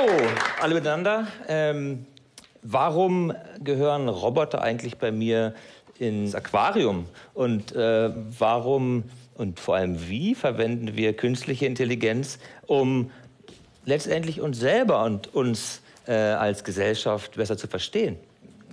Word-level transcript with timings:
Hallo, 0.00 0.16
alle 0.62 0.74
miteinander. 0.74 1.26
Ähm, 1.46 2.06
warum 2.62 3.34
gehören 3.62 4.08
Roboter 4.08 4.62
eigentlich 4.62 4.96
bei 4.96 5.12
mir 5.12 5.54
ins 5.98 6.34
Aquarium? 6.34 7.06
Und 7.34 7.72
äh, 7.76 8.10
warum 8.38 9.04
und 9.34 9.60
vor 9.60 9.76
allem 9.76 10.08
wie 10.08 10.34
verwenden 10.34 10.96
wir 10.96 11.14
künstliche 11.14 11.66
Intelligenz, 11.66 12.38
um 12.66 13.10
letztendlich 13.84 14.40
uns 14.40 14.58
selber 14.58 15.04
und 15.04 15.34
uns 15.34 15.82
äh, 16.06 16.14
als 16.14 16.64
Gesellschaft 16.64 17.36
besser 17.36 17.58
zu 17.58 17.66
verstehen? 17.66 18.16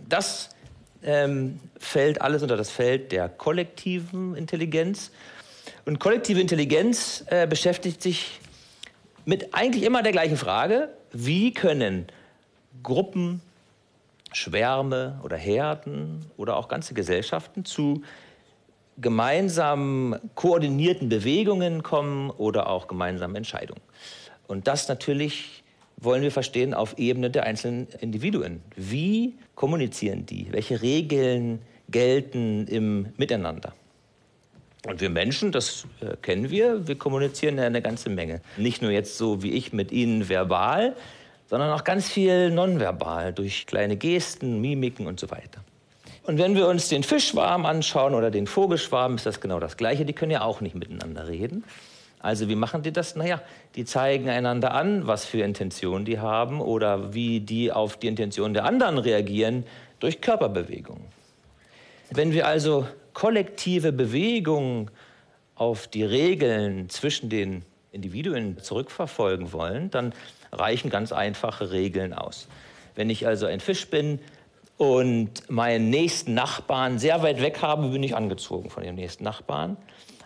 Das 0.08 0.52
ähm, 1.04 1.60
fällt 1.78 2.22
alles 2.22 2.42
unter 2.42 2.56
das 2.56 2.70
Feld 2.70 3.12
der 3.12 3.28
kollektiven 3.28 4.34
Intelligenz. 4.36 5.12
Und 5.84 6.00
kollektive 6.00 6.40
Intelligenz 6.40 7.26
äh, 7.28 7.48
beschäftigt 7.48 8.02
sich 8.02 8.40
mit 9.28 9.54
eigentlich 9.54 9.84
immer 9.84 10.02
der 10.04 10.14
gleichen 10.14 10.38
Frage, 10.38 10.90
wie 11.12 11.54
können 11.54 12.08
Gruppen, 12.82 13.42
Schwärme 14.32 15.20
oder 15.22 15.36
Herden 15.36 16.26
oder 16.38 16.56
auch 16.56 16.70
ganze 16.70 16.94
Gesellschaften 16.94 17.66
zu 17.66 18.04
gemeinsamen 18.98 20.16
koordinierten 20.36 21.10
Bewegungen 21.10 21.84
kommen 21.84 22.30
oder 22.30 22.70
auch 22.70 22.88
gemeinsamen 22.88 23.36
Entscheidungen. 23.36 23.82
Und 24.48 24.68
das 24.68 24.88
natürlich 24.88 25.64
wollen 25.98 26.22
wir 26.22 26.32
verstehen 26.32 26.74
auf 26.74 26.98
Ebene 26.98 27.30
der 27.30 27.44
einzelnen 27.44 27.88
Individuen. 28.00 28.62
Wie 28.78 29.36
kommunizieren 29.56 30.26
die? 30.26 30.48
Welche 30.52 30.82
Regeln 30.82 31.62
gelten 31.90 32.66
im 32.68 33.08
Miteinander? 33.18 33.74
Und 34.86 35.02
wir 35.02 35.10
Menschen, 35.10 35.52
das 35.52 35.86
äh, 36.02 36.16
kennen 36.22 36.50
wir, 36.50 36.88
wir 36.88 36.98
kommunizieren 36.98 37.58
ja 37.58 37.66
eine 37.66 37.82
ganze 37.82 38.10
Menge. 38.10 38.42
Nicht 38.58 38.82
nur 38.82 38.92
jetzt 38.92 39.18
so 39.18 39.42
wie 39.44 39.52
ich 39.52 39.74
mit 39.74 39.92
Ihnen 39.92 40.30
verbal, 40.30 40.96
sondern 41.50 41.72
auch 41.72 41.84
ganz 41.84 42.10
viel 42.10 42.52
nonverbal 42.52 43.34
durch 43.34 43.66
kleine 43.66 43.98
Gesten, 43.98 44.62
Mimiken 44.62 45.08
und 45.08 45.20
so 45.20 45.32
weiter. 45.32 45.62
Und 46.24 46.38
wenn 46.38 46.56
wir 46.56 46.68
uns 46.68 46.90
den 46.90 47.04
Fischschwarm 47.04 47.66
anschauen 47.66 48.14
oder 48.14 48.30
den 48.32 48.48
Vogelschwarm, 48.48 49.16
ist 49.16 49.26
das 49.26 49.40
genau 49.40 49.60
das 49.60 49.78
Gleiche. 49.78 50.04
Die 50.06 50.14
können 50.14 50.32
ja 50.32 50.42
auch 50.42 50.60
nicht 50.60 50.76
miteinander 50.76 51.28
reden. 51.28 51.64
Also 52.20 52.50
wie 52.50 52.56
machen 52.56 52.82
die 52.82 52.92
das? 52.92 53.16
Naja, 53.16 53.42
die 53.76 53.86
zeigen 53.86 54.28
einander 54.28 54.74
an, 54.74 55.08
was 55.08 55.24
für 55.26 55.42
Intentionen 55.42 56.04
die 56.04 56.20
haben 56.20 56.60
oder 56.60 57.14
wie 57.14 57.40
die 57.40 57.72
auf 57.72 57.98
die 57.98 58.08
Intention 58.08 58.54
der 58.54 58.66
anderen 58.66 58.98
reagieren 58.98 59.66
durch 60.00 60.20
Körperbewegungen. 60.20 61.06
Wenn 62.12 62.34
wir 62.34 62.48
also 62.48 62.88
kollektive 63.18 63.94
Bewegung 63.94 64.92
auf 65.56 65.88
die 65.88 66.04
Regeln 66.04 66.88
zwischen 66.88 67.30
den 67.30 67.64
Individuen 67.92 68.60
zurückverfolgen 68.62 69.54
wollen, 69.54 69.90
dann 69.90 70.14
reichen 70.52 70.92
ganz 70.92 71.12
einfache 71.12 71.72
Regeln 71.72 72.14
aus. 72.14 72.48
Wenn 72.94 73.10
ich 73.10 73.26
also 73.26 73.48
ein 73.48 73.60
Fisch 73.60 73.88
bin 73.88 74.20
und 74.78 75.50
meinen 75.50 75.90
nächsten 75.90 76.36
Nachbarn 76.36 77.00
sehr 77.00 77.24
weit 77.24 77.42
weg 77.42 77.64
habe, 77.64 77.88
bin 77.88 78.04
ich 78.04 78.16
angezogen 78.16 78.70
von 78.70 78.84
dem 78.84 78.94
nächsten 78.94 79.24
Nachbarn. 79.24 79.78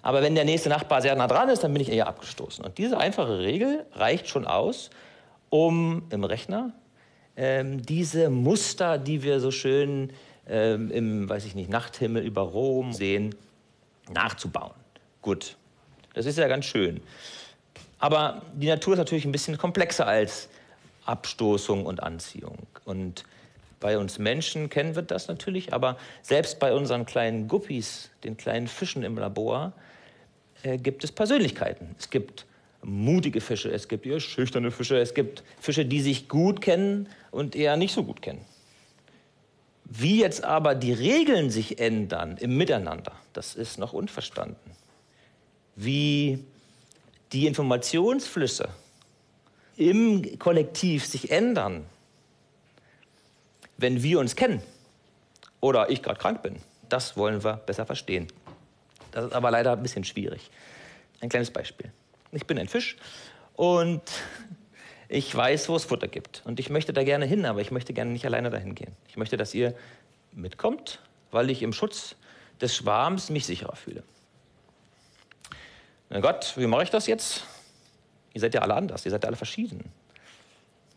Aber 0.02 0.22
wenn 0.22 0.36
der 0.36 0.44
nächste 0.44 0.68
Nachbar 0.68 1.02
sehr 1.02 1.16
nah 1.16 1.28
dran 1.28 1.48
ist, 1.48 1.64
dann 1.64 1.72
bin 1.72 1.82
ich 1.82 1.94
eher 1.94 2.08
abgestoßen. 2.08 2.66
Und 2.66 2.78
diese 2.78 2.98
einfache 2.98 3.40
Regel 3.40 3.86
reicht 3.94 4.28
schon 4.28 4.46
aus, 4.46 4.90
um 5.50 6.04
im 6.10 6.26
Rechner 6.26 6.74
ähm, 7.38 7.86
diese 7.86 8.30
Muster, 8.30 8.98
die 8.98 9.24
wir 9.24 9.40
so 9.40 9.50
schön 9.50 10.12
ähm, 10.48 10.92
im, 10.92 11.30
weiß 11.30 11.46
ich 11.46 11.56
nicht, 11.56 11.70
Nachthimmel 11.70 12.24
über 12.24 12.42
Rom 12.42 12.94
sehen, 12.94 13.36
nachzubauen. 14.12 14.74
Gut, 15.22 15.58
das 16.14 16.26
ist 16.26 16.38
ja 16.38 16.48
ganz 16.48 16.66
schön. 16.66 17.02
Aber 18.00 18.42
die 18.54 18.68
Natur 18.68 18.94
ist 18.94 19.00
natürlich 19.00 19.26
ein 19.26 19.32
bisschen 19.32 19.58
komplexer 19.58 20.08
als 20.08 20.50
Abstoßung 21.06 21.86
und 21.86 22.02
Anziehung. 22.02 22.58
Und 22.86 23.24
bei 23.80 23.98
uns 23.98 24.20
Menschen 24.20 24.70
kennen 24.70 24.96
wir 24.96 25.02
das 25.02 25.28
natürlich, 25.28 25.74
aber 25.74 25.98
selbst 26.22 26.60
bei 26.60 26.74
unseren 26.74 27.06
kleinen 27.06 27.48
Guppies, 27.48 28.10
den 28.24 28.38
kleinen 28.38 28.68
Fischen 28.68 29.04
im 29.04 29.18
Labor, 29.18 29.74
äh, 30.64 30.78
gibt 30.78 31.04
es 31.04 31.12
Persönlichkeiten. 31.12 31.96
Es 31.98 32.10
gibt 32.10 32.46
mutige 32.84 33.42
Fische, 33.42 33.72
es 33.72 33.88
gibt 33.88 34.06
eher 34.06 34.20
schüchterne 34.20 34.72
Fische, 34.72 34.98
es 34.98 35.14
gibt 35.14 35.44
Fische, 35.60 35.86
die 35.86 36.02
sich 36.02 36.28
gut 36.28 36.62
kennen 36.62 37.10
und 37.32 37.56
eher 37.56 37.78
nicht 37.78 37.94
so 37.94 38.04
gut 38.04 38.22
kennen. 38.22 38.44
Wie 39.94 40.22
jetzt 40.22 40.46
aber 40.46 40.74
die 40.74 40.94
Regeln 40.94 41.50
sich 41.50 41.80
ändern 41.80 42.38
im 42.38 42.56
Miteinander, 42.56 43.12
das 43.34 43.56
ist 43.56 43.78
noch 43.78 43.92
unverstanden. 43.92 44.72
Wie 45.76 46.46
die 47.34 47.46
Informationsflüsse 47.46 48.70
im 49.76 50.40
Kollektiv 50.40 51.06
sich 51.06 51.30
ändern, 51.30 51.84
wenn 53.76 54.02
wir 54.02 54.22
uns 54.22 54.38
kennen 54.38 54.62
oder 55.60 55.90
ich 55.90 56.02
gerade 56.02 56.20
krank 56.22 56.42
bin, 56.42 56.56
das 56.88 57.18
wollen 57.18 57.44
wir 57.44 57.58
besser 57.58 57.86
verstehen. 57.86 58.28
Das 59.12 59.26
ist 59.26 59.34
aber 59.34 59.52
leider 59.52 59.74
ein 59.74 59.84
bisschen 59.84 60.06
schwierig. 60.06 60.52
Ein 61.20 61.28
kleines 61.28 61.52
Beispiel. 61.52 61.92
Ich 62.32 62.48
bin 62.48 62.58
ein 62.58 62.70
Fisch 62.70 62.96
und 63.58 64.04
ich 65.12 65.36
weiß, 65.36 65.68
wo 65.68 65.76
es 65.76 65.84
Futter 65.84 66.08
gibt. 66.08 66.42
Und 66.46 66.60
ich 66.62 66.70
möchte 66.70 66.94
da 66.94 67.04
gerne 67.04 67.26
hin, 67.26 67.46
aber 67.46 67.60
ich 67.60 67.70
möchte 67.70 67.92
gerne 67.92 68.12
nicht 68.12 68.26
alleine 68.26 68.50
dahin 68.50 68.76
gehen. 68.76 68.96
Ich 69.10 69.18
möchte, 69.18 69.36
dass 69.36 69.54
ihr 69.54 69.76
mitkommt, 70.32 71.00
weil 71.32 71.50
ich 71.50 71.62
im 71.64 71.74
Schutz 71.74 72.16
des 72.62 72.74
Schwarms 72.78 73.30
mich 73.30 73.46
sicherer 73.46 73.76
fühle. 73.76 74.04
Na 76.10 76.22
Gott, 76.22 76.54
wie 76.56 76.66
mache 76.66 76.84
ich 76.84 76.92
das 76.92 77.08
jetzt? 77.08 77.44
Ihr 78.34 78.40
seid 78.40 78.54
ja 78.54 78.62
alle 78.62 78.74
anders, 78.74 79.04
ihr 79.04 79.12
seid 79.12 79.24
ja 79.24 79.28
alle 79.28 79.36
verschieden. 79.36 79.92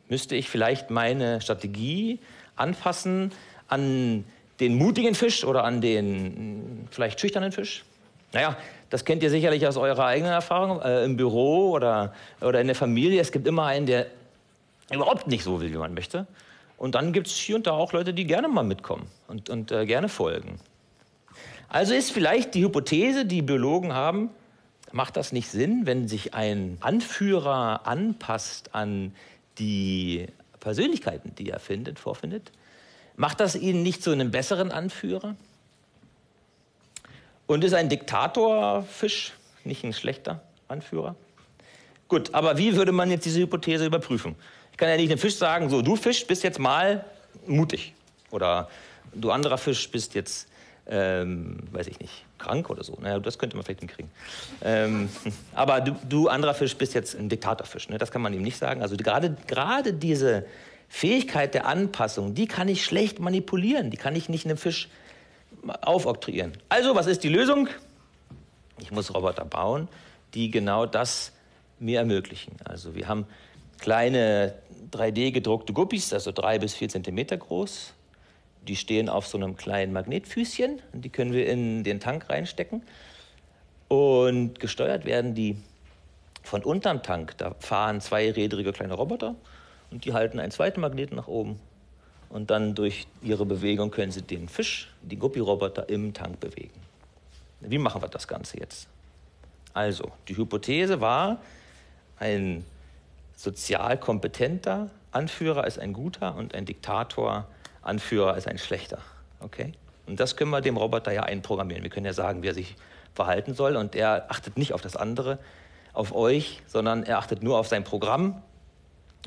Müsste 0.08 0.36
ich 0.36 0.48
vielleicht 0.48 0.90
meine 0.90 1.40
Strategie 1.40 2.20
anpassen 2.54 3.32
an 3.66 4.24
den 4.60 4.76
mutigen 4.76 5.16
Fisch 5.16 5.42
oder 5.42 5.64
an 5.64 5.80
den 5.80 6.86
vielleicht 6.92 7.18
schüchternen 7.18 7.50
Fisch? 7.50 7.84
Naja, 8.34 8.56
das 8.90 9.04
kennt 9.04 9.22
ihr 9.22 9.30
sicherlich 9.30 9.66
aus 9.66 9.76
eurer 9.76 10.06
eigenen 10.06 10.32
Erfahrung 10.32 10.82
äh, 10.82 11.04
im 11.04 11.16
Büro 11.16 11.70
oder, 11.70 12.12
oder 12.40 12.60
in 12.60 12.66
der 12.66 12.76
Familie. 12.76 13.20
Es 13.20 13.32
gibt 13.32 13.46
immer 13.46 13.64
einen, 13.66 13.86
der 13.86 14.08
überhaupt 14.92 15.28
nicht 15.28 15.44
so 15.44 15.60
will, 15.60 15.72
wie 15.72 15.78
man 15.78 15.94
möchte. 15.94 16.26
Und 16.76 16.96
dann 16.96 17.12
gibt 17.12 17.28
es 17.28 17.34
hier 17.34 17.54
und 17.56 17.66
da 17.66 17.72
auch 17.72 17.92
Leute, 17.92 18.12
die 18.12 18.24
gerne 18.24 18.48
mal 18.48 18.64
mitkommen 18.64 19.06
und, 19.28 19.48
und 19.48 19.70
äh, 19.70 19.86
gerne 19.86 20.08
folgen. 20.08 20.58
Also 21.68 21.94
ist 21.94 22.10
vielleicht 22.10 22.54
die 22.54 22.64
Hypothese, 22.64 23.24
die 23.24 23.40
Biologen 23.40 23.94
haben, 23.94 24.30
macht 24.90 25.16
das 25.16 25.32
nicht 25.32 25.48
Sinn, 25.48 25.86
wenn 25.86 26.08
sich 26.08 26.34
ein 26.34 26.78
Anführer 26.80 27.86
anpasst 27.86 28.74
an 28.74 29.14
die 29.58 30.26
Persönlichkeiten, 30.60 31.34
die 31.36 31.50
er 31.50 31.60
findet, 31.60 32.00
vorfindet? 32.00 32.50
Macht 33.16 33.38
das 33.38 33.54
ihn 33.54 33.84
nicht 33.84 34.02
zu 34.02 34.10
einem 34.10 34.32
besseren 34.32 34.72
Anführer? 34.72 35.36
Und 37.46 37.64
ist 37.64 37.74
ein 37.74 37.88
Diktatorfisch 37.88 39.32
nicht 39.64 39.84
ein 39.84 39.92
schlechter 39.92 40.42
Anführer? 40.68 41.14
Gut, 42.08 42.34
aber 42.34 42.58
wie 42.58 42.76
würde 42.76 42.92
man 42.92 43.10
jetzt 43.10 43.24
diese 43.24 43.40
Hypothese 43.40 43.86
überprüfen? 43.86 44.34
Ich 44.72 44.78
kann 44.78 44.88
ja 44.88 44.96
nicht 44.96 45.10
dem 45.10 45.18
Fisch 45.18 45.36
sagen, 45.36 45.70
so, 45.70 45.82
du 45.82 45.96
Fisch 45.96 46.26
bist 46.26 46.42
jetzt 46.42 46.58
mal 46.58 47.04
mutig. 47.46 47.94
Oder 48.30 48.68
du 49.14 49.30
anderer 49.30 49.58
Fisch 49.58 49.90
bist 49.90 50.14
jetzt, 50.14 50.48
ähm, 50.86 51.58
weiß 51.70 51.86
ich 51.86 52.00
nicht, 52.00 52.24
krank 52.38 52.70
oder 52.70 52.82
so. 52.84 52.98
Naja, 53.00 53.18
das 53.18 53.38
könnte 53.38 53.56
man 53.56 53.64
vielleicht 53.64 53.80
hinkriegen. 53.80 54.10
Ähm, 54.62 55.08
aber 55.54 55.80
du, 55.80 55.96
du, 56.08 56.28
anderer 56.28 56.54
Fisch 56.54 56.76
bist 56.76 56.94
jetzt 56.94 57.14
ein 57.14 57.28
Diktatorfisch. 57.28 57.88
Ne? 57.88 57.98
Das 57.98 58.10
kann 58.10 58.22
man 58.22 58.34
ihm 58.34 58.42
nicht 58.42 58.58
sagen. 58.58 58.82
Also 58.82 58.96
gerade, 58.96 59.36
gerade 59.46 59.92
diese 59.92 60.44
Fähigkeit 60.88 61.54
der 61.54 61.66
Anpassung, 61.66 62.34
die 62.34 62.46
kann 62.46 62.68
ich 62.68 62.84
schlecht 62.84 63.20
manipulieren. 63.20 63.90
Die 63.90 63.96
kann 63.96 64.14
ich 64.16 64.28
nicht 64.28 64.44
einem 64.44 64.56
Fisch 64.56 64.88
aufoktroyieren. 65.82 66.52
Also, 66.68 66.94
was 66.94 67.06
ist 67.06 67.24
die 67.24 67.28
Lösung? 67.28 67.68
Ich 68.80 68.90
muss 68.90 69.14
Roboter 69.14 69.44
bauen, 69.44 69.88
die 70.34 70.50
genau 70.50 70.86
das 70.86 71.32
mir 71.78 72.00
ermöglichen. 72.00 72.56
Also 72.64 72.94
wir 72.94 73.08
haben 73.08 73.26
kleine 73.78 74.54
3D 74.92 75.32
gedruckte 75.32 75.72
Guppies, 75.72 76.12
also 76.12 76.32
drei 76.32 76.58
bis 76.58 76.74
vier 76.74 76.88
Zentimeter 76.88 77.36
groß. 77.36 77.92
Die 78.66 78.76
stehen 78.76 79.08
auf 79.08 79.26
so 79.26 79.36
einem 79.36 79.56
kleinen 79.56 79.92
Magnetfüßchen 79.92 80.80
und 80.92 81.04
die 81.04 81.10
können 81.10 81.32
wir 81.32 81.46
in 81.46 81.84
den 81.84 82.00
Tank 82.00 82.30
reinstecken. 82.30 82.82
Und 83.88 84.58
gesteuert 84.58 85.04
werden 85.04 85.34
die 85.34 85.56
von 86.42 86.62
unterm 86.62 87.02
Tank. 87.02 87.36
Da 87.38 87.54
fahren 87.58 88.00
zweirädrige 88.00 88.72
kleine 88.72 88.94
Roboter 88.94 89.34
und 89.90 90.04
die 90.04 90.14
halten 90.14 90.40
einen 90.40 90.50
zweiten 90.50 90.80
Magneten 90.80 91.16
nach 91.16 91.28
oben 91.28 91.60
und 92.34 92.50
dann 92.50 92.74
durch 92.74 93.06
ihre 93.22 93.46
Bewegung 93.46 93.92
können 93.92 94.10
sie 94.10 94.22
den 94.22 94.48
Fisch, 94.48 94.92
die 95.02 95.16
Guppi-Roboter 95.16 95.88
im 95.88 96.12
Tank 96.12 96.40
bewegen. 96.40 96.80
Wie 97.60 97.78
machen 97.78 98.02
wir 98.02 98.08
das 98.08 98.26
Ganze 98.26 98.58
jetzt? 98.58 98.88
Also, 99.72 100.10
die 100.26 100.36
Hypothese 100.36 101.00
war, 101.00 101.38
ein 102.18 102.64
sozial 103.36 103.98
kompetenter 103.98 104.90
Anführer 105.12 105.64
ist 105.64 105.78
ein 105.78 105.92
guter 105.92 106.34
und 106.34 106.56
ein 106.56 106.66
Diktator 106.66 107.46
Anführer 107.82 108.36
ist 108.36 108.48
ein 108.48 108.58
schlechter. 108.58 108.98
Okay? 109.38 109.72
Und 110.08 110.18
das 110.18 110.36
können 110.36 110.50
wir 110.50 110.60
dem 110.60 110.76
Roboter 110.76 111.12
ja 111.12 111.22
einprogrammieren. 111.22 111.84
Wir 111.84 111.90
können 111.90 112.06
ja 112.06 112.14
sagen, 112.14 112.42
wie 112.42 112.48
er 112.48 112.54
sich 112.54 112.74
verhalten 113.14 113.54
soll 113.54 113.76
und 113.76 113.94
er 113.94 114.28
achtet 114.28 114.58
nicht 114.58 114.72
auf 114.72 114.80
das 114.80 114.96
andere, 114.96 115.38
auf 115.92 116.12
euch, 116.12 116.62
sondern 116.66 117.04
er 117.04 117.18
achtet 117.18 117.44
nur 117.44 117.58
auf 117.58 117.68
sein 117.68 117.84
Programm 117.84 118.42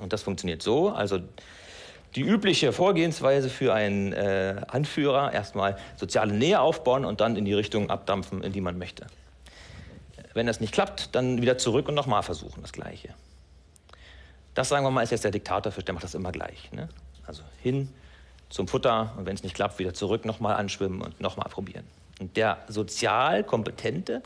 Und 0.02 0.12
das 0.12 0.24
funktioniert 0.24 0.62
so, 0.62 0.90
also 0.90 1.22
die 2.16 2.22
übliche 2.22 2.74
Vorgehensweise 2.74 3.50
für 3.50 3.74
einen 3.74 4.14
äh, 4.14 4.62
Anführer, 4.68 5.34
erstmal 5.34 5.78
soziale 5.96 6.34
Nähe 6.34 6.60
aufbauen 6.60 7.06
und 7.06 7.22
dann 7.22 7.36
in 7.36 7.46
die 7.46 7.54
Richtung 7.54 7.90
abdampfen, 7.90 8.44
in 8.44 8.54
die 8.54 8.62
man 8.62 8.78
möchte. 8.78 9.06
Wenn 10.34 10.48
das 10.48 10.60
nicht 10.60 10.74
klappt, 10.74 11.16
dann 11.16 11.42
wieder 11.42 11.58
zurück 11.58 11.88
und 11.88 11.96
nochmal 11.96 12.24
versuchen, 12.24 12.62
das 12.62 12.72
Gleiche. 12.72 13.10
Das, 14.54 14.70
sagen 14.70 14.86
wir 14.86 14.92
mal, 14.92 15.02
ist 15.02 15.12
jetzt 15.12 15.24
der 15.24 15.32
Diktatorfisch, 15.32 15.86
der 15.86 15.94
macht 15.94 16.04
das 16.04 16.16
immer 16.16 16.32
gleich. 16.32 16.72
Ne? 16.72 16.90
Also 17.26 17.44
hin 17.62 17.90
zum 18.50 18.68
Futter 18.68 19.14
und 19.18 19.26
wenn 19.26 19.36
es 19.36 19.44
nicht 19.44 19.56
klappt, 19.56 19.78
wieder 19.80 19.94
zurück, 19.94 20.26
nochmal 20.26 20.56
anschwimmen 20.56 21.02
und 21.02 21.20
nochmal 21.20 21.50
probieren. 21.50 21.86
Und 22.20 22.38
der 22.38 22.58
sozial 22.68 23.44
kompetente 23.44 24.24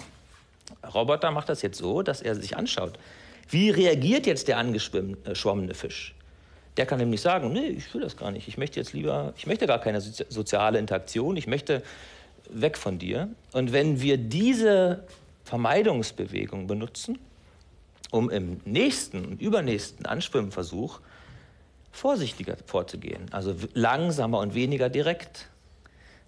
Roboter 0.93 1.31
macht 1.31 1.49
das 1.49 1.61
jetzt 1.61 1.77
so, 1.77 2.01
dass 2.01 2.21
er 2.21 2.35
sich 2.35 2.55
anschaut, 2.55 2.97
wie 3.49 3.69
reagiert 3.69 4.25
jetzt 4.25 4.47
der 4.47 4.57
angeschwommene 4.57 5.73
Fisch? 5.73 6.15
Der 6.77 6.85
kann 6.85 6.99
nämlich 6.99 7.21
sagen, 7.21 7.51
nee, 7.51 7.67
ich 7.67 7.93
will 7.93 8.01
das 8.01 8.15
gar 8.15 8.31
nicht. 8.31 8.47
Ich 8.47 8.57
möchte 8.57 8.79
jetzt 8.79 8.93
lieber, 8.93 9.33
ich 9.35 9.45
möchte 9.45 9.67
gar 9.67 9.79
keine 9.79 9.99
soziale 10.01 10.79
Interaktion. 10.79 11.35
Ich 11.35 11.47
möchte 11.47 11.83
weg 12.49 12.77
von 12.77 12.97
dir. 12.97 13.29
Und 13.51 13.73
wenn 13.73 14.01
wir 14.01 14.17
diese 14.17 15.03
Vermeidungsbewegung 15.43 16.67
benutzen, 16.67 17.19
um 18.09 18.29
im 18.29 18.61
nächsten 18.65 19.25
und 19.25 19.41
übernächsten 19.41 20.05
Anschwimmversuch 20.05 20.99
vorsichtiger 21.91 22.55
vorzugehen, 22.65 23.25
also 23.31 23.53
langsamer 23.73 24.39
und 24.39 24.53
weniger 24.53 24.89
direkt, 24.89 25.49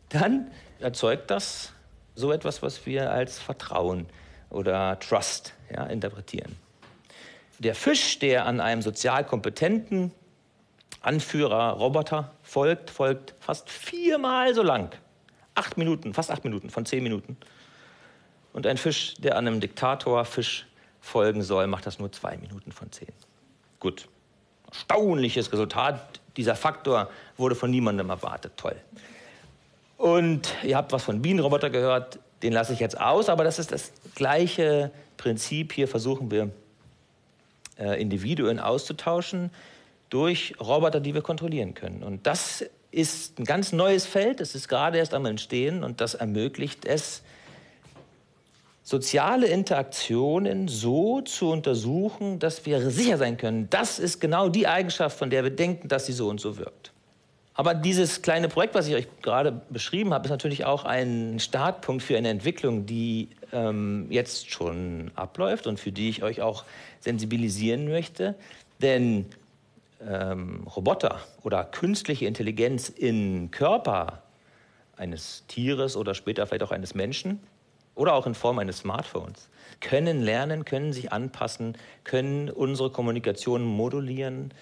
dann 0.09 0.51
erzeugt 0.79 1.31
das 1.31 1.71
so 2.15 2.31
etwas, 2.31 2.61
was 2.61 2.85
wir 2.85 3.11
als 3.11 3.39
Vertrauen 3.39 4.07
oder 4.49 4.99
Trust 4.99 5.53
ja, 5.73 5.85
interpretieren. 5.85 6.55
Der 7.59 7.75
Fisch, 7.75 8.19
der 8.19 8.45
an 8.45 8.59
einem 8.59 8.81
sozial 8.81 9.25
kompetenten 9.25 10.11
Anführer, 11.03 11.73
Roboter 11.73 12.31
folgt, 12.41 12.89
folgt 12.89 13.35
fast 13.39 13.69
viermal 13.69 14.55
so 14.55 14.63
lang. 14.63 14.89
Acht 15.53 15.77
Minuten, 15.77 16.13
fast 16.13 16.31
acht 16.31 16.45
Minuten 16.45 16.69
von 16.69 16.85
zehn 16.85 17.03
Minuten. 17.03 17.37
Und 18.53 18.65
ein 18.65 18.77
Fisch, 18.77 19.15
der 19.15 19.37
einem 19.37 19.59
Diktatorfisch 19.59 20.65
folgen 21.01 21.43
soll, 21.43 21.67
macht 21.67 21.85
das 21.85 21.99
nur 21.99 22.11
zwei 22.11 22.37
Minuten 22.37 22.71
von 22.71 22.91
zehn. 22.91 23.11
Gut. 23.79 24.07
Erstaunliches 24.69 25.51
Resultat. 25.51 26.21
Dieser 26.37 26.55
Faktor 26.55 27.09
wurde 27.37 27.55
von 27.55 27.69
niemandem 27.69 28.09
erwartet. 28.09 28.53
Toll. 28.55 28.77
Und 29.97 30.55
ihr 30.63 30.77
habt 30.77 30.93
was 30.93 31.03
von 31.03 31.21
Bienenroboter 31.21 31.69
gehört. 31.69 32.19
Den 32.41 32.53
lasse 32.53 32.71
ich 32.73 32.79
jetzt 32.79 32.99
aus, 32.99 33.27
aber 33.27 33.43
das 33.43 33.59
ist 33.59 33.73
das 33.73 33.91
gleiche 34.15 34.89
Prinzip. 35.17 35.73
Hier 35.73 35.89
versuchen 35.89 36.31
wir, 36.31 36.49
äh, 37.77 38.01
Individuen 38.01 38.59
auszutauschen 38.59 39.51
durch 40.13 40.53
Roboter, 40.59 40.99
die 40.99 41.13
wir 41.13 41.21
kontrollieren 41.21 41.73
können. 41.73 42.03
Und 42.03 42.27
das 42.27 42.63
ist 42.91 43.39
ein 43.39 43.45
ganz 43.45 43.71
neues 43.71 44.05
Feld, 44.05 44.39
es 44.41 44.53
ist 44.53 44.67
gerade 44.67 44.99
erst 44.99 45.15
am 45.15 45.25
Entstehen 45.25 45.83
und 45.83 45.99
das 46.01 46.13
ermöglicht 46.13 46.85
es, 46.85 47.23
soziale 48.83 49.47
Interaktionen 49.47 50.67
so 50.67 51.21
zu 51.21 51.49
untersuchen, 51.49 52.37
dass 52.37 52.65
wir 52.65 52.91
sicher 52.91 53.17
sein 53.17 53.37
können, 53.37 53.69
das 53.69 53.97
ist 53.97 54.19
genau 54.19 54.49
die 54.49 54.67
Eigenschaft, 54.67 55.17
von 55.17 55.29
der 55.29 55.43
wir 55.43 55.51
denken, 55.51 55.87
dass 55.87 56.05
sie 56.05 56.11
so 56.11 56.27
und 56.27 56.39
so 56.39 56.57
wirkt. 56.57 56.91
Aber 57.55 57.73
dieses 57.73 58.21
kleine 58.21 58.49
Projekt, 58.49 58.75
was 58.75 58.87
ich 58.87 58.95
euch 58.95 59.07
gerade 59.21 59.61
beschrieben 59.69 60.13
habe, 60.13 60.25
ist 60.25 60.31
natürlich 60.31 60.65
auch 60.65 60.85
ein 60.85 61.39
Startpunkt 61.39 62.03
für 62.03 62.17
eine 62.17 62.29
Entwicklung, 62.29 62.85
die 62.85 63.29
ähm, 63.51 64.07
jetzt 64.09 64.51
schon 64.51 65.11
abläuft 65.15 65.65
und 65.65 65.79
für 65.79 65.91
die 65.91 66.09
ich 66.09 66.23
euch 66.23 66.41
auch 66.41 66.65
sensibilisieren 66.99 67.87
möchte. 67.87 68.35
Denn 68.81 69.27
ähm, 70.07 70.67
Roboter 70.67 71.19
oder 71.43 71.63
künstliche 71.63 72.25
Intelligenz 72.25 72.89
in 72.89 73.51
Körper 73.51 74.23
eines 74.95 75.45
Tieres 75.47 75.95
oder 75.95 76.13
später 76.13 76.45
vielleicht 76.47 76.63
auch 76.63 76.71
eines 76.71 76.95
Menschen 76.95 77.39
oder 77.95 78.13
auch 78.13 78.27
in 78.27 78.35
Form 78.35 78.59
eines 78.59 78.79
Smartphones 78.79 79.49
können 79.79 80.21
lernen, 80.21 80.65
können 80.65 80.93
sich 80.93 81.11
anpassen, 81.11 81.77
können 82.03 82.49
unsere 82.49 82.89
Kommunikation 82.89 83.63
modulieren 83.63 84.53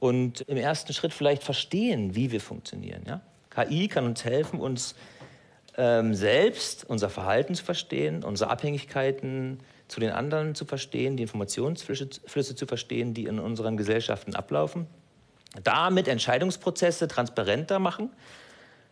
und 0.00 0.42
im 0.42 0.56
ersten 0.56 0.92
Schritt 0.92 1.12
vielleicht 1.12 1.42
verstehen, 1.42 2.14
wie 2.14 2.32
wir 2.32 2.40
funktionieren. 2.40 3.04
Ja? 3.06 3.20
KI 3.50 3.88
kann 3.88 4.04
uns 4.04 4.24
helfen, 4.24 4.60
uns 4.60 4.94
ähm, 5.76 6.14
selbst, 6.14 6.84
unser 6.88 7.08
Verhalten 7.08 7.54
zu 7.54 7.64
verstehen, 7.64 8.24
unsere 8.24 8.50
Abhängigkeiten 8.50 9.60
zu 9.88 10.00
den 10.00 10.10
anderen 10.10 10.54
zu 10.54 10.64
verstehen, 10.64 11.16
die 11.16 11.22
Informationsflüsse 11.24 12.08
Flüsse 12.26 12.54
zu 12.54 12.66
verstehen, 12.66 13.14
die 13.14 13.24
in 13.24 13.38
unseren 13.38 13.76
Gesellschaften 13.76 14.34
ablaufen. 14.34 14.86
Damit 15.62 16.08
Entscheidungsprozesse 16.08 17.06
transparenter 17.06 17.78
machen, 17.78 18.10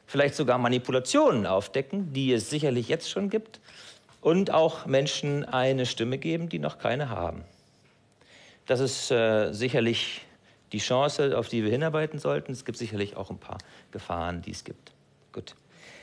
vielleicht 0.06 0.34
sogar 0.34 0.58
Manipulationen 0.58 1.46
aufdecken, 1.46 2.12
die 2.12 2.32
es 2.32 2.50
sicherlich 2.50 2.88
jetzt 2.88 3.10
schon 3.10 3.30
gibt, 3.30 3.60
und 4.20 4.52
auch 4.52 4.86
Menschen 4.86 5.44
eine 5.44 5.84
Stimme 5.84 6.16
geben, 6.16 6.48
die 6.48 6.60
noch 6.60 6.78
keine 6.78 7.08
haben. 7.08 7.44
Das 8.66 8.78
ist 8.78 9.10
äh, 9.10 9.52
sicherlich 9.52 10.22
die 10.72 10.78
Chance, 10.78 11.36
auf 11.36 11.48
die 11.48 11.64
wir 11.64 11.70
hinarbeiten 11.70 12.18
sollten. 12.18 12.52
Es 12.52 12.64
gibt 12.64 12.78
sicherlich 12.78 13.16
auch 13.16 13.30
ein 13.30 13.38
paar 13.38 13.58
Gefahren, 13.90 14.40
die 14.40 14.52
es 14.52 14.64
gibt. 14.64 14.92
Gut. 15.32 15.54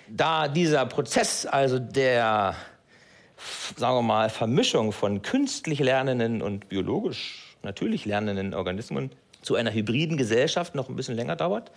Da 0.10 0.48
dieser 0.48 0.86
Prozess 0.86 1.46
also 1.46 1.80
der 1.80 2.56
sagen 3.76 3.98
wir 3.98 4.02
mal, 4.02 4.30
Vermischung 4.30 4.92
von 4.92 5.22
künstlich 5.22 5.80
lernenden 5.80 6.42
und 6.42 6.70
biologisch 6.70 7.56
natürlich 7.64 8.06
lernenden 8.06 8.54
Organismen 8.54 9.12
zu 9.42 9.56
einer 9.56 9.74
hybriden 9.74 10.18
Gesellschaft 10.18 10.76
noch 10.76 10.90
ein 10.90 10.96
bisschen 10.96 11.16
länger 11.16 11.36
dauert, 11.36 11.72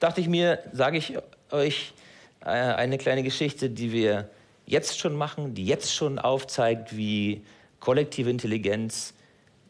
dachte 0.00 0.20
ich 0.20 0.28
mir, 0.28 0.58
sage 0.72 0.98
ich 0.98 1.16
euch 1.50 1.92
äh, 2.40 2.48
eine 2.48 2.98
kleine 2.98 3.22
Geschichte, 3.22 3.70
die 3.70 3.92
wir 3.92 4.28
jetzt 4.66 4.98
schon 4.98 5.16
machen, 5.16 5.54
die 5.54 5.66
jetzt 5.66 5.94
schon 5.94 6.18
aufzeigt, 6.18 6.96
wie 6.96 7.42
kollektive 7.80 8.30
Intelligenz 8.30 9.14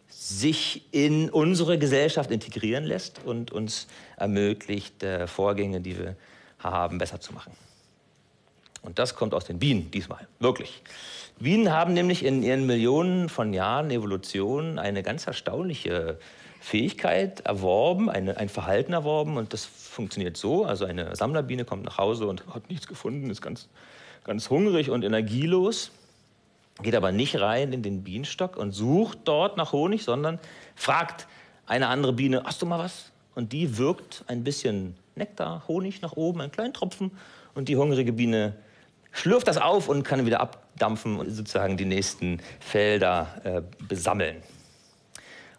sich 0.09 0.87
in 0.93 1.31
unsere 1.31 1.79
Gesellschaft 1.79 2.31
integrieren 2.31 2.85
lässt 2.85 3.25
und 3.25 3.51
uns 3.51 3.89
ermöglicht, 4.17 5.03
äh, 5.03 5.27
Vorgänge, 5.27 5.81
die 5.81 5.99
wir 5.99 6.17
haben, 6.59 6.99
besser 6.99 7.21
zu 7.21 7.33
machen. 7.33 7.53
Und 8.83 8.99
das 8.99 9.15
kommt 9.15 9.35
aus 9.35 9.45
den 9.45 9.59
Bienen 9.59 9.91
diesmal, 9.91 10.27
wirklich. 10.41 10.83
Bienen 11.39 11.73
haben 11.73 11.95
nämlich 11.95 12.25
in 12.25 12.43
ihren 12.43 12.67
Millionen 12.67 13.29
von 13.29 13.53
Jahren 13.53 13.91
Evolution 13.91 14.79
eine 14.79 15.03
ganz 15.03 15.27
erstaunliche 15.27 16.19
Fähigkeit 16.61 17.41
erworben, 17.41 18.09
eine, 18.09 18.37
ein 18.37 18.49
Verhalten 18.49 18.93
erworben. 18.93 19.37
Und 19.37 19.53
das 19.53 19.65
funktioniert 19.65 20.37
so. 20.37 20.65
Also 20.65 20.85
eine 20.85 21.17
Sammlerbiene 21.17 21.65
kommt 21.65 21.85
nach 21.85 21.99
Hause 21.99 22.27
und 22.27 22.47
hat 22.55 22.71
nichts 22.71 22.87
gefunden, 22.87 23.31
ist 23.31 23.43
ganz, 23.43 23.69
ganz 24.25 24.49
hungrig 24.51 24.91
und 24.91 25.05
energielos, 25.05 25.91
geht 26.83 26.95
aber 26.95 27.11
nicht 27.11 27.41
rein 27.41 27.73
in 27.73 27.83
den 27.83 28.05
Bienenstock 28.05 28.57
und 28.57 28.73
sucht 28.73 29.19
dort 29.25 29.57
nach 29.57 29.73
Honig, 29.73 30.05
sondern 30.05 30.39
fragt 30.77 31.27
eine 31.67 31.89
andere 31.89 32.13
Biene, 32.13 32.43
hast 32.45 32.63
du 32.63 32.67
mal 32.67 32.79
was? 32.79 33.11
Und 33.35 33.53
die 33.53 33.79
wirkt 33.79 34.25
ein 34.29 34.45
bisschen 34.45 34.95
Nektar, 35.17 35.65
Honig 35.67 36.03
nach 36.03 36.13
oben, 36.13 36.41
einen 36.41 36.53
kleinen 36.53 36.75
Tropfen. 36.75 37.11
Und 37.55 37.69
die 37.69 37.77
hungrige 37.77 38.13
Biene 38.13 38.55
schlürft 39.13 39.47
das 39.47 39.59
auf 39.59 39.89
und 39.89 40.03
kann 40.03 40.27
wieder 40.27 40.41
abdampfen 40.41 41.19
und 41.19 41.31
sozusagen 41.31 41.77
die 41.77 41.85
nächsten 41.85 42.41
Felder 42.61 43.41
äh, 43.45 43.63
besammeln. 43.87 44.43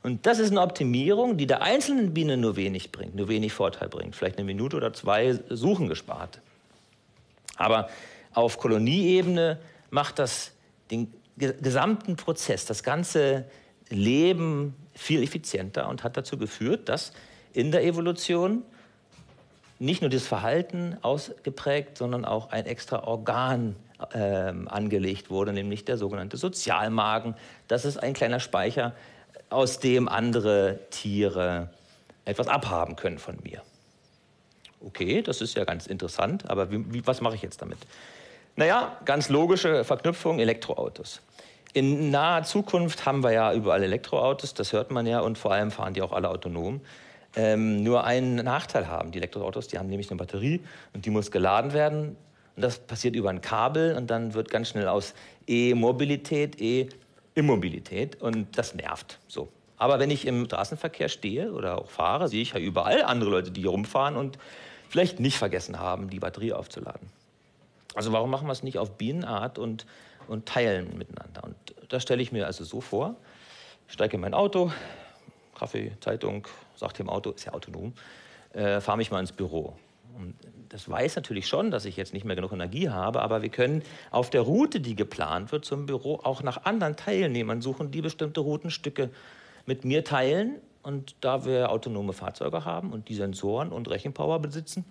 Und 0.01 0.25
das 0.25 0.39
ist 0.39 0.51
eine 0.51 0.61
Optimierung, 0.61 1.37
die 1.37 1.47
der 1.47 1.61
einzelnen 1.61 2.13
Biene 2.13 2.35
nur 2.35 2.57
wenig 2.57 2.91
bringt, 2.91 3.15
nur 3.15 3.29
wenig 3.29 3.53
Vorteil 3.53 3.87
bringt. 3.87 4.15
Vielleicht 4.15 4.37
eine 4.37 4.45
Minute 4.45 4.75
oder 4.75 4.91
zwei 4.91 5.39
Suchen 5.49 5.87
gespart. 5.87 6.41
Aber 7.55 7.89
auf 8.33 8.57
Kolonieebene 8.57 9.59
macht 9.91 10.19
das 10.19 10.51
den 10.91 11.13
gesamten 11.37 12.17
Prozess, 12.17 12.65
das 12.65 12.83
ganze 12.83 13.45
Leben 13.89 14.75
viel 14.93 15.23
effizienter 15.23 15.87
und 15.87 16.03
hat 16.03 16.17
dazu 16.17 16.37
geführt, 16.37 16.89
dass 16.89 17.13
in 17.53 17.71
der 17.71 17.83
Evolution 17.85 18.63
nicht 19.79 20.01
nur 20.01 20.09
das 20.09 20.25
Verhalten 20.25 20.97
ausgeprägt, 21.01 21.97
sondern 21.97 22.25
auch 22.25 22.51
ein 22.51 22.65
extra 22.65 23.03
Organ 23.03 23.75
äh, 24.13 24.53
angelegt 24.65 25.29
wurde, 25.29 25.53
nämlich 25.53 25.85
der 25.85 25.97
sogenannte 25.97 26.37
Sozialmagen. 26.37 27.35
Das 27.67 27.85
ist 27.85 27.97
ein 27.97 28.13
kleiner 28.13 28.39
Speicher, 28.39 28.93
aus 29.49 29.79
dem 29.79 30.07
andere 30.09 30.79
Tiere 30.89 31.69
etwas 32.25 32.47
abhaben 32.47 32.95
können 32.95 33.19
von 33.19 33.37
mir. 33.43 33.61
Okay, 34.85 35.21
das 35.21 35.41
ist 35.41 35.55
ja 35.55 35.63
ganz 35.63 35.87
interessant, 35.87 36.49
aber 36.49 36.71
wie, 36.71 36.93
wie, 36.93 37.07
was 37.07 37.21
mache 37.21 37.35
ich 37.35 37.41
jetzt 37.41 37.61
damit? 37.61 37.77
Naja, 38.55 38.97
ganz 39.05 39.29
logische 39.29 39.83
Verknüpfung, 39.83 40.39
Elektroautos. 40.39 41.21
In 41.73 42.11
naher 42.11 42.43
Zukunft 42.43 43.05
haben 43.05 43.23
wir 43.23 43.31
ja 43.31 43.53
überall 43.53 43.81
Elektroautos, 43.81 44.53
das 44.53 44.73
hört 44.73 44.91
man 44.91 45.07
ja, 45.07 45.21
und 45.21 45.37
vor 45.37 45.53
allem 45.53 45.71
fahren 45.71 45.93
die 45.93 46.01
auch 46.01 46.11
alle 46.11 46.29
autonom 46.29 46.81
ähm, 47.35 47.83
nur 47.83 48.03
einen 48.03 48.35
Nachteil 48.35 48.87
haben. 48.87 49.11
Die 49.11 49.17
Elektroautos, 49.17 49.67
die 49.67 49.77
haben 49.77 49.89
nämlich 49.89 50.09
eine 50.09 50.17
Batterie 50.17 50.61
und 50.93 51.05
die 51.05 51.09
muss 51.09 51.31
geladen 51.31 51.73
werden. 51.73 52.15
Und 52.55 52.61
das 52.61 52.79
passiert 52.79 53.15
über 53.15 53.29
ein 53.29 53.41
Kabel 53.41 53.95
und 53.95 54.09
dann 54.09 54.33
wird 54.33 54.49
ganz 54.49 54.69
schnell 54.69 54.87
aus 54.87 55.13
E-Mobilität 55.47 56.61
E-Immobilität 56.61 58.21
und 58.21 58.57
das 58.57 58.75
nervt. 58.75 59.19
So. 59.27 59.49
Aber 59.77 59.99
wenn 59.99 60.11
ich 60.11 60.27
im 60.27 60.45
Straßenverkehr 60.45 61.09
stehe 61.09 61.51
oder 61.51 61.79
auch 61.79 61.89
fahre, 61.89 62.27
sehe 62.27 62.41
ich 62.41 62.53
ja 62.53 62.59
überall 62.59 63.03
andere 63.03 63.29
Leute, 63.29 63.51
die 63.51 63.61
hier 63.61 63.71
rumfahren 63.71 64.15
und 64.15 64.37
vielleicht 64.87 65.19
nicht 65.19 65.37
vergessen 65.37 65.79
haben, 65.79 66.09
die 66.09 66.19
Batterie 66.19 66.53
aufzuladen. 66.53 67.09
Also 67.95 68.11
warum 68.11 68.29
machen 68.29 68.47
wir 68.47 68.53
es 68.53 68.63
nicht 68.63 68.77
auf 68.77 68.91
Bienenart 68.97 69.57
und, 69.57 69.85
und 70.27 70.45
teilen 70.45 70.97
miteinander? 70.97 71.43
Und 71.43 71.55
das 71.89 72.03
stelle 72.03 72.21
ich 72.21 72.31
mir 72.31 72.45
also 72.45 72.63
so 72.63 72.81
vor. 72.81 73.15
Ich 73.87 73.93
steige 73.93 74.15
in 74.15 74.21
mein 74.21 74.33
Auto, 74.33 74.71
Kaffee, 75.55 75.91
Zeitung, 75.99 76.47
sagt 76.75 76.99
im 76.99 77.09
Auto, 77.09 77.31
ist 77.31 77.45
ja 77.45 77.53
autonom, 77.53 77.93
äh, 78.53 78.81
fahre 78.81 78.97
mich 78.97 79.11
mal 79.11 79.19
ins 79.19 79.31
Büro. 79.31 79.75
Und 80.15 80.35
das 80.69 80.89
weiß 80.89 81.15
natürlich 81.15 81.47
schon, 81.47 81.71
dass 81.71 81.85
ich 81.85 81.97
jetzt 81.97 82.13
nicht 82.13 82.25
mehr 82.25 82.35
genug 82.35 82.51
Energie 82.51 82.89
habe, 82.89 83.21
aber 83.21 83.41
wir 83.41 83.49
können 83.49 83.83
auf 84.11 84.29
der 84.29 84.41
Route, 84.41 84.79
die 84.79 84.95
geplant 84.95 85.51
wird 85.51 85.65
zum 85.65 85.85
Büro, 85.85 86.19
auch 86.23 86.43
nach 86.43 86.65
anderen 86.65 86.95
Teilnehmern 86.95 87.61
suchen, 87.61 87.91
die 87.91 88.01
bestimmte 88.01 88.41
Routenstücke 88.41 89.09
mit 89.65 89.85
mir 89.85 90.03
teilen. 90.03 90.59
Und 90.83 91.15
da 91.21 91.45
wir 91.45 91.71
autonome 91.71 92.13
Fahrzeuge 92.13 92.65
haben 92.65 92.91
und 92.91 93.07
die 93.07 93.15
Sensoren 93.15 93.71
und 93.71 93.89
Rechenpower 93.89 94.39
besitzen, 94.39 94.83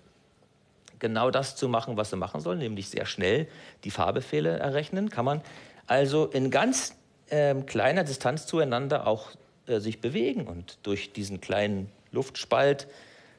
genau 0.99 1.31
das 1.31 1.55
zu 1.55 1.69
machen, 1.69 1.99
was 1.99 2.11
sie 2.11 2.17
machen 2.17 2.41
sollen, 2.41 2.59
nämlich 2.59 2.89
sehr 2.89 3.05
schnell 3.05 3.47
die 3.85 3.91
Fahrbefehle 3.91 4.59
errechnen, 4.59 5.11
kann 5.11 5.27
man 5.27 5.43
also 5.87 6.27
in 6.27 6.51
ganz 6.51 6.97
äh, 7.29 7.55
kleiner 7.55 8.05
Distanz 8.05 8.47
zueinander 8.47 9.07
auch 9.07 9.33
äh, 9.67 9.81
sich 9.81 10.01
bewegen 10.01 10.47
und 10.47 10.79
durch 10.83 11.13
diesen 11.13 11.41
kleinen 11.41 11.91
Luftspalt, 12.11 12.89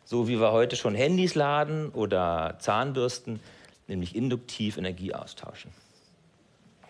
so 0.05 0.27
wie 0.27 0.39
wir 0.39 0.51
heute 0.51 0.75
schon 0.75 0.95
Handys 0.95 1.35
laden 1.35 1.89
oder 1.89 2.57
Zahnbürsten, 2.59 3.39
nämlich 3.87 4.15
induktiv 4.15 4.77
Energie 4.77 5.13
austauschen. 5.13 5.71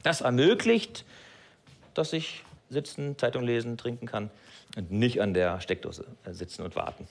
Das 0.03 0.21
ermöglicht, 0.21 1.05
dass 1.93 2.13
ich 2.13 2.43
sitzen, 2.69 3.17
Zeitung 3.17 3.43
lesen, 3.43 3.77
trinken 3.77 4.05
kann 4.05 4.29
und 4.75 4.91
nicht 4.91 5.21
an 5.21 5.33
der 5.33 5.61
Steckdose 5.61 6.05
äh, 6.25 6.33
sitzen 6.33 6.63
und 6.63 6.75
warten. 6.75 7.07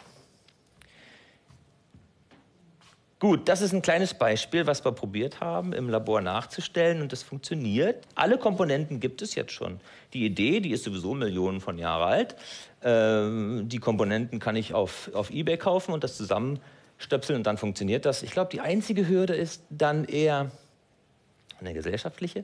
Gut, 3.23 3.49
das 3.49 3.61
ist 3.61 3.73
ein 3.73 3.83
kleines 3.83 4.15
Beispiel, 4.15 4.67
was 4.67 4.85
wir 4.85 4.91
probiert 4.91 5.39
haben, 5.39 5.73
im 5.73 5.89
Labor 5.89 6.21
nachzustellen 6.21 7.01
und 7.01 7.13
das 7.13 7.23
funktioniert. 7.23 8.05
Alle 8.17 8.37
Komponenten 8.37 8.99
gibt 8.99 9.23
es 9.23 9.37
jetzt 9.37 9.53
schon. 9.53 9.79
Die 10.13 10.27
Idee, 10.27 10.59
die 10.59 10.73
ist 10.73 10.83
sowieso 10.83 11.15
Millionen 11.15 11.61
von 11.61 11.79
Jahren 11.79 12.03
alt. 12.03 12.35
Ähm, 12.83 13.69
die 13.69 13.79
Komponenten 13.79 14.41
kann 14.41 14.57
ich 14.57 14.75
auf, 14.75 15.09
auf 15.15 15.31
Ebay 15.31 15.57
kaufen 15.57 15.93
und 15.93 16.03
das 16.03 16.17
zusammenstöpseln 16.17 17.37
und 17.37 17.47
dann 17.47 17.59
funktioniert 17.59 18.07
das. 18.07 18.25
Ich 18.25 18.33
glaube, 18.33 18.51
die 18.51 18.61
einzige 18.61 19.07
Hürde 19.07 19.37
ist 19.37 19.63
dann 19.71 20.05
eher 20.05 20.51
eine 21.61 21.75
gesellschaftliche, 21.75 22.43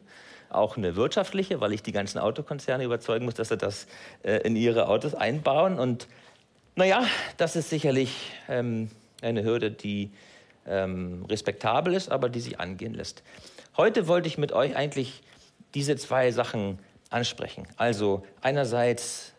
auch 0.49 0.77
eine 0.77 0.95
wirtschaftliche, 0.95 1.61
weil 1.61 1.73
ich 1.73 1.83
die 1.83 1.91
ganzen 1.91 2.21
Autokonzerne 2.21 2.85
überzeugen 2.85 3.25
muss, 3.25 3.35
dass 3.35 3.49
sie 3.49 3.57
das 3.57 3.89
äh, 4.23 4.47
in 4.47 4.55
ihre 4.55 4.87
Autos 4.87 5.17
einbauen. 5.17 5.77
Und 5.77 6.07
naja, 6.77 7.05
das 7.37 7.57
ist 7.57 7.69
sicherlich 7.69 8.31
ähm, 8.49 8.93
eine 9.23 9.43
Hürde, 9.43 9.73
die 9.73 10.13
ähm, 10.69 11.25
respektabel 11.29 11.95
ist, 11.95 12.11
aber 12.11 12.29
die 12.29 12.41
sich 12.41 12.61
angehen 12.61 12.95
lässt. 12.95 13.23
Heute 13.77 14.09
wollte 14.09 14.29
ich 14.29 14.39
mit 14.39 14.53
euch 14.53 14.77
eigentlich 14.77 15.23
diese 15.75 15.97
zwei 15.97 16.31
Sachen 16.33 16.79
ansprechen. 17.11 17.67
Also 17.77 18.25
einerseits, 18.41 19.33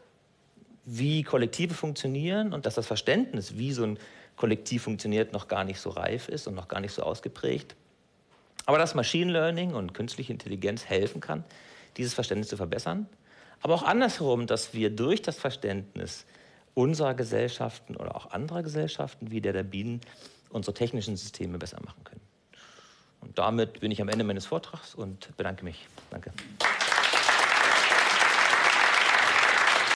wie 0.85 1.23
Kollektive 1.23 1.73
funktionieren 1.73 2.53
und 2.53 2.65
dass 2.65 2.75
das 2.75 2.87
Verständnis, 2.87 3.57
wie 3.57 3.73
so 3.73 3.83
ein 3.83 3.99
Kollektiv 4.35 4.83
funktioniert, 4.83 5.33
noch 5.33 5.47
gar 5.47 5.63
nicht 5.63 5.79
so 5.79 5.89
reif 5.89 6.29
ist 6.29 6.47
und 6.47 6.55
noch 6.55 6.67
gar 6.67 6.79
nicht 6.79 6.93
so 6.93 7.03
ausgeprägt. 7.03 7.75
Aber 8.65 8.77
dass 8.77 8.95
Machine 8.95 9.31
Learning 9.31 9.73
und 9.73 9.93
künstliche 9.93 10.31
Intelligenz 10.31 10.85
helfen 10.85 11.21
kann, 11.21 11.43
dieses 11.97 12.13
Verständnis 12.13 12.49
zu 12.49 12.57
verbessern. 12.57 13.07
Aber 13.61 13.73
auch 13.73 13.83
andersherum, 13.83 14.47
dass 14.47 14.73
wir 14.73 14.89
durch 14.89 15.21
das 15.21 15.37
Verständnis 15.37 16.25
unserer 16.73 17.13
Gesellschaften 17.13 17.95
oder 17.95 18.15
auch 18.15 18.31
anderer 18.31 18.63
Gesellschaften 18.63 19.31
wie 19.31 19.41
der 19.41 19.53
der 19.53 19.63
Bienen 19.63 20.01
unsere 20.49 20.73
technischen 20.73 21.17
Systeme 21.17 21.57
besser 21.57 21.79
machen 21.85 22.03
können. 22.03 22.21
Und 23.21 23.37
damit 23.37 23.79
bin 23.81 23.91
ich 23.91 24.01
am 24.01 24.09
Ende 24.09 24.23
meines 24.23 24.45
Vortrags 24.45 24.95
und 24.95 25.35
bedanke 25.37 25.63
mich. 25.63 25.87
Danke. 26.09 26.31